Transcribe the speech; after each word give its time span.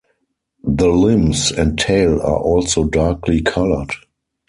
The 0.63 0.87
limbs 0.87 1.51
and 1.51 1.77
tail 1.77 2.13
are 2.23 2.39
also 2.39 2.85
darkly 2.85 3.43
coloured. 3.43 3.93